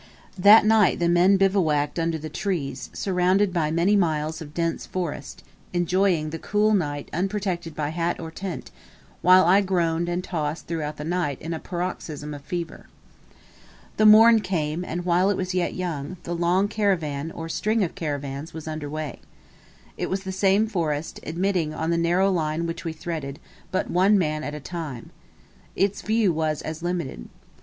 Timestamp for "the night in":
10.97-11.53